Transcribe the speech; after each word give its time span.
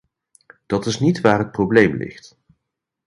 Dat 0.65 0.85
is 0.85 0.99
niet 0.99 1.21
waar 1.21 1.39
het 1.39 1.51
probleem 1.51 1.95
ligt. 1.97 2.37